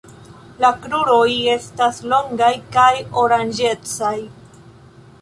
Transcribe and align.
La 0.63 0.71
kruroj 0.85 1.27
estas 1.57 2.01
longaj 2.15 2.51
kaj 2.79 2.91
oranĝecaj. 3.27 4.15